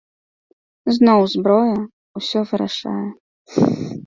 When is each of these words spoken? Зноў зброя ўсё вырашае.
Зноў 0.95 1.21
зброя 1.33 1.75
ўсё 2.21 2.39
вырашае. 2.53 3.07